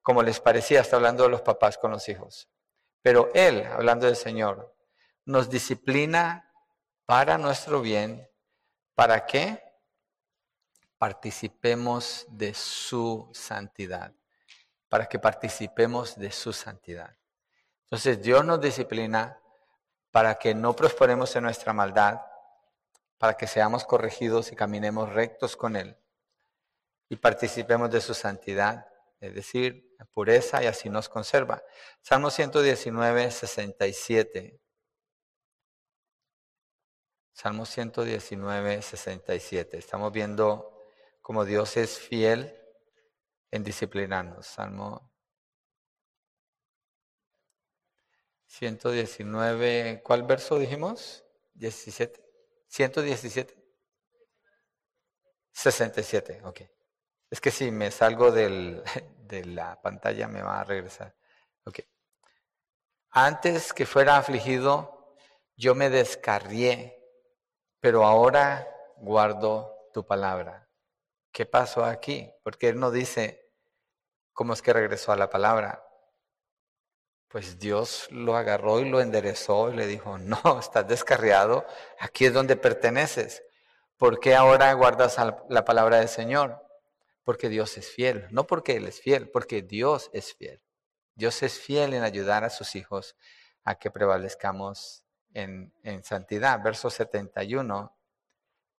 [0.00, 2.48] como les parecía, está hablando de los papás con los hijos.
[3.02, 4.74] Pero Él, hablando del Señor,
[5.24, 6.50] nos disciplina
[7.04, 8.28] para nuestro bien.
[8.94, 9.62] ¿Para qué?
[11.02, 14.14] Participemos de su santidad,
[14.88, 17.18] para que participemos de su santidad.
[17.86, 19.36] Entonces Dios nos disciplina
[20.12, 22.20] para que no prosperemos en nuestra maldad,
[23.18, 25.98] para que seamos corregidos y caminemos rectos con Él
[27.08, 28.86] y participemos de su santidad,
[29.18, 31.64] es decir, pureza y así nos conserva.
[32.00, 34.60] Salmo 119, 67.
[37.32, 39.78] Salmo 119, 67.
[39.78, 40.71] Estamos viendo
[41.22, 42.54] como Dios es fiel
[43.50, 44.46] en disciplinarnos.
[44.46, 45.10] Salmo
[48.46, 51.24] 119, ¿cuál verso dijimos?
[51.54, 52.22] 17.
[52.66, 53.56] 117.
[55.52, 56.60] 67, ok.
[57.30, 61.16] Es que si me salgo de la pantalla me va a regresar.
[61.64, 61.80] Ok.
[63.10, 65.16] Antes que fuera afligido,
[65.56, 66.98] yo me descarrié,
[67.80, 70.61] pero ahora guardo tu palabra.
[71.32, 72.30] ¿Qué pasó aquí?
[72.42, 73.50] Porque él no dice
[74.32, 75.84] cómo es que regresó a la palabra.
[77.28, 81.66] Pues Dios lo agarró y lo enderezó y le dijo, no, estás descarriado,
[81.98, 83.42] aquí es donde perteneces.
[83.96, 85.16] ¿Por qué ahora guardas
[85.48, 86.60] la palabra del Señor?
[87.24, 90.60] Porque Dios es fiel, no porque Él es fiel, porque Dios es fiel.
[91.14, 93.16] Dios es fiel en ayudar a sus hijos
[93.64, 96.60] a que prevalezcamos en, en santidad.
[96.62, 97.96] Verso 71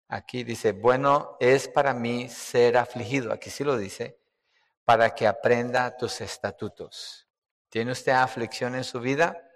[0.08, 3.34] Aquí dice, bueno es para mí ser afligido.
[3.34, 4.20] Aquí sí lo dice,
[4.84, 7.28] para que aprenda tus estatutos.
[7.70, 9.50] ¿Tiene usted aflicción en su vida?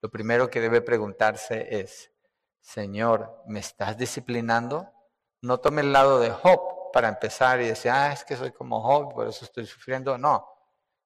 [0.00, 2.12] Lo primero que debe preguntarse es,
[2.60, 4.92] Señor, ¿me estás disciplinando?
[5.40, 8.82] No tome el lado de Job para empezar y decir, ah, es que soy como
[8.82, 10.18] Job, por eso estoy sufriendo.
[10.18, 10.46] No,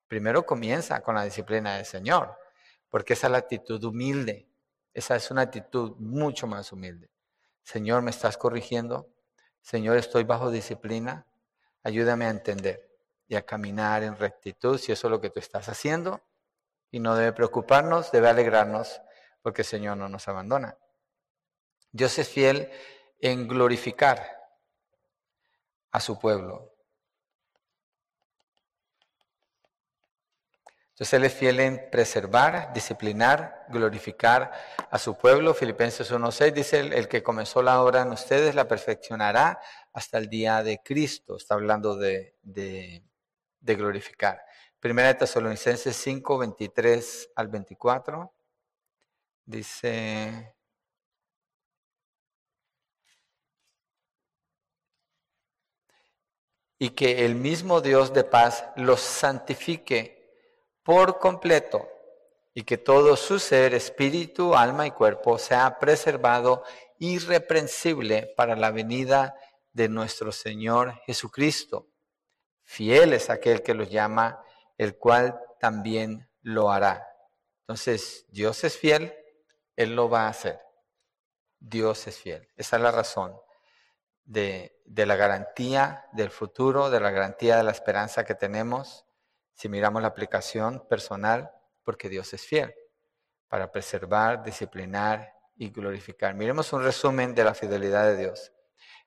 [0.06, 2.36] primero comienza con la disciplina del Señor,
[2.88, 4.48] porque esa es la actitud humilde.
[4.92, 7.10] Esa es una actitud mucho más humilde.
[7.68, 9.12] Señor, ¿me estás corrigiendo?
[9.60, 11.26] Señor, estoy bajo disciplina.
[11.82, 12.96] Ayúdame a entender
[13.26, 16.22] y a caminar en rectitud si eso es lo que tú estás haciendo.
[16.90, 19.02] Y no debe preocuparnos, debe alegrarnos,
[19.42, 20.78] porque el Señor no nos abandona.
[21.92, 22.70] Dios es fiel
[23.20, 24.26] en glorificar
[25.90, 26.74] a su pueblo.
[30.98, 34.50] Entonces Él es fiel en preservar, disciplinar, glorificar
[34.90, 35.54] a su pueblo.
[35.54, 39.60] Filipenses 1.6 dice, el, que comenzó la obra en ustedes la perfeccionará
[39.92, 41.36] hasta el día de Cristo.
[41.36, 43.04] Está hablando de, de,
[43.76, 44.42] glorificar.
[44.80, 48.34] Primera de Tesalonicenses 5, 23 al 24.
[49.44, 50.52] Dice,
[56.76, 60.17] y que el mismo Dios de paz los santifique
[60.88, 61.86] por completo
[62.54, 66.64] y que todo su ser, espíritu, alma y cuerpo sea preservado
[66.98, 69.36] irreprensible para la venida
[69.74, 71.90] de nuestro Señor Jesucristo.
[72.64, 74.42] Fiel es aquel que los llama,
[74.78, 77.06] el cual también lo hará.
[77.64, 79.14] Entonces, Dios es fiel,
[79.76, 80.58] Él lo va a hacer.
[81.58, 82.48] Dios es fiel.
[82.56, 83.38] Esa es la razón
[84.24, 89.04] de, de la garantía del futuro, de la garantía de la esperanza que tenemos
[89.58, 91.50] si miramos la aplicación personal,
[91.82, 92.72] porque Dios es fiel
[93.48, 96.32] para preservar, disciplinar y glorificar.
[96.32, 98.52] Miremos un resumen de la fidelidad de Dios.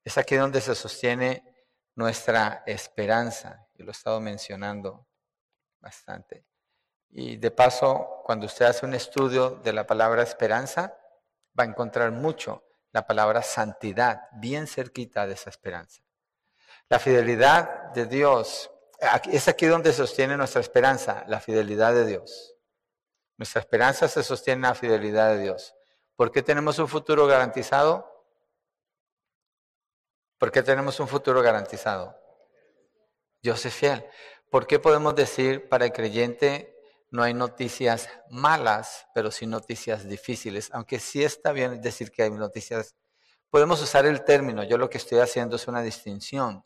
[0.04, 1.42] Es aquí donde se sostiene
[1.96, 5.08] nuestra esperanza, y lo he estado mencionando
[5.80, 6.46] bastante.
[7.12, 10.98] Y de paso, cuando usted hace un estudio de la palabra esperanza,
[11.58, 16.02] va a encontrar mucho la palabra santidad, bien cerquita de esa esperanza.
[16.90, 18.70] La fidelidad de Dios
[19.32, 22.56] es aquí donde sostiene nuestra esperanza, la fidelidad de Dios.
[23.38, 25.74] Nuestra esperanza se sostiene en la fidelidad de Dios.
[26.16, 28.08] ¿Por qué tenemos un futuro garantizado?
[30.38, 32.16] ¿Por qué tenemos un futuro garantizado?
[33.42, 34.06] Dios es fiel.
[34.52, 36.78] ¿Por qué podemos decir para el creyente
[37.10, 40.70] no hay noticias malas, pero sí noticias difíciles?
[40.74, 42.96] Aunque sí está bien decir que hay noticias.
[43.50, 46.64] Podemos usar el término, yo lo que estoy haciendo es una distinción.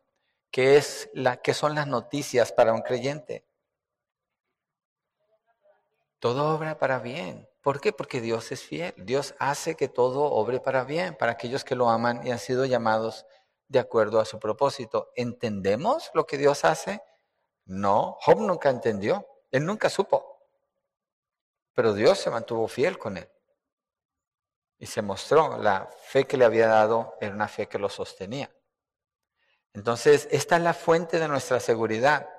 [0.52, 3.46] ¿Qué, es la, ¿Qué son las noticias para un creyente?
[6.20, 7.48] Todo obra para bien.
[7.62, 7.92] ¿Por qué?
[7.92, 8.94] Porque Dios es fiel.
[8.98, 12.66] Dios hace que todo obre para bien, para aquellos que lo aman y han sido
[12.66, 13.26] llamados
[13.68, 15.12] de acuerdo a su propósito.
[15.16, 17.02] ¿Entendemos lo que Dios hace?
[17.66, 19.28] No, Job nunca entendió.
[19.52, 20.40] Él nunca supo.
[21.74, 23.30] Pero Dios se mantuvo fiel con él.
[24.78, 28.55] Y se mostró la fe que le había dado era una fe que lo sostenía.
[29.76, 32.30] Entonces, esta es la fuente de nuestra seguridad.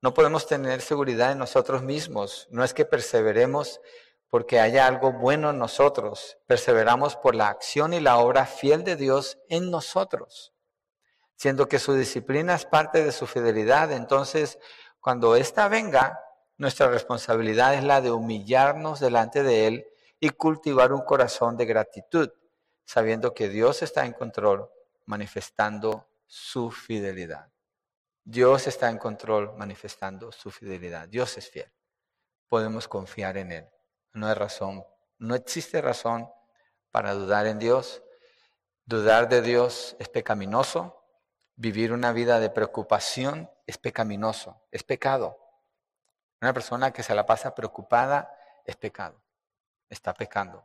[0.00, 2.48] No podemos tener seguridad en nosotros mismos.
[2.50, 3.82] No es que perseveremos
[4.30, 6.38] porque haya algo bueno en nosotros.
[6.46, 10.54] Perseveramos por la acción y la obra fiel de Dios en nosotros.
[11.36, 13.92] Siendo que su disciplina es parte de su fidelidad.
[13.92, 14.58] Entonces,
[14.98, 16.18] cuando ésta venga,
[16.56, 19.86] nuestra responsabilidad es la de humillarnos delante de Él
[20.20, 22.30] y cultivar un corazón de gratitud,
[22.86, 24.70] sabiendo que Dios está en control,
[25.04, 27.50] manifestando su fidelidad.
[28.22, 31.08] Dios está en control manifestando su fidelidad.
[31.08, 31.72] Dios es fiel.
[32.46, 33.68] Podemos confiar en Él.
[34.12, 34.84] No hay razón,
[35.18, 36.30] no existe razón
[36.90, 38.02] para dudar en Dios.
[38.84, 41.02] Dudar de Dios es pecaminoso.
[41.56, 45.38] Vivir una vida de preocupación es pecaminoso, es pecado.
[46.40, 48.32] Una persona que se la pasa preocupada
[48.64, 49.20] es pecado,
[49.88, 50.64] está pecando.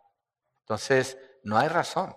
[0.60, 2.16] Entonces, no hay razón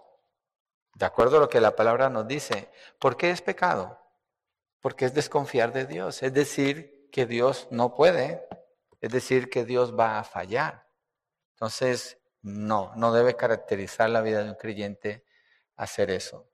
[0.96, 2.70] de acuerdo a lo que la palabra nos dice.
[2.98, 4.00] ¿Por qué es pecado?
[4.80, 8.46] Porque es desconfiar de Dios, es decir, que Dios no puede,
[9.00, 10.88] es decir, que Dios va a fallar.
[11.52, 15.26] Entonces, no, no debe caracterizar la vida de un creyente
[15.76, 16.48] hacer eso,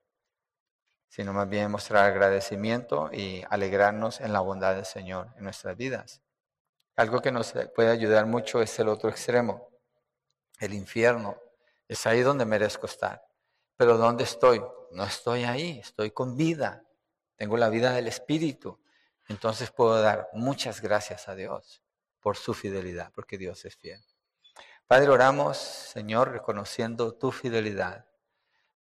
[1.07, 6.21] sino más bien mostrar agradecimiento y alegrarnos en la bondad del Señor en nuestras vidas.
[6.97, 9.69] Algo que nos puede ayudar mucho es el otro extremo,
[10.59, 11.37] el infierno.
[11.87, 13.32] Es ahí donde merezco estar.
[13.77, 14.63] Pero ¿dónde estoy?
[14.91, 16.83] No estoy ahí, estoy con vida.
[17.35, 18.79] Tengo la vida del Espíritu.
[19.27, 21.81] Entonces puedo dar muchas gracias a Dios
[22.19, 24.03] por su fidelidad, porque Dios es fiel.
[24.85, 28.05] Padre, oramos, Señor, reconociendo tu fidelidad.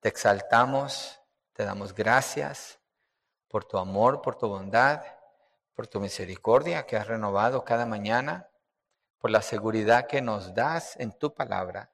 [0.02, 1.22] Te exaltamos,
[1.54, 2.80] te damos gracias
[3.48, 5.02] por tu amor, por tu bondad,
[5.74, 8.50] por tu misericordia que has renovado cada mañana,
[9.20, 11.94] por la seguridad que nos das en tu palabra,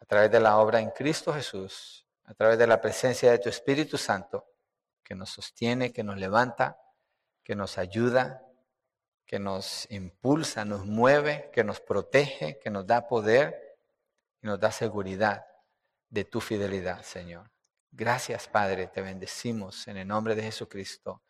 [0.00, 3.48] a través de la obra en Cristo Jesús a través de la presencia de tu
[3.48, 4.46] Espíritu Santo,
[5.02, 6.78] que nos sostiene, que nos levanta,
[7.42, 8.42] que nos ayuda,
[9.26, 13.78] que nos impulsa, nos mueve, que nos protege, que nos da poder
[14.42, 15.46] y nos da seguridad
[16.08, 17.50] de tu fidelidad, Señor.
[17.90, 21.22] Gracias, Padre, te bendecimos en el nombre de Jesucristo